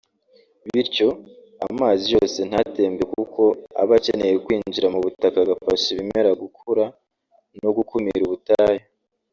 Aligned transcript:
bityo 0.71 1.07
amazi 1.67 2.05
yose 2.15 2.39
ntatembe 2.49 3.03
kuko 3.13 3.41
aba 3.81 3.93
akeneye 3.99 4.35
kwinjira 4.45 4.87
mu 4.93 4.99
butaka 5.05 5.37
agafasha 5.41 5.85
ibimera 5.93 6.29
gukura 6.41 6.85
no 7.61 7.69
gukumira 7.77 8.21
ubutayu 8.27 8.83